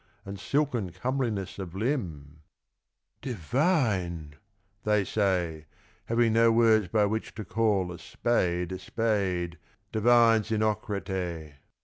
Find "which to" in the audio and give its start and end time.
7.05-7.45